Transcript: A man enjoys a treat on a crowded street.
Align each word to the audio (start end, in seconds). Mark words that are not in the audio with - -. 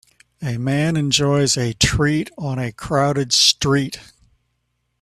A 0.41 0.57
man 0.57 0.97
enjoys 0.97 1.55
a 1.57 1.73
treat 1.73 2.31
on 2.35 2.57
a 2.57 2.71
crowded 2.71 3.31
street. 3.33 3.99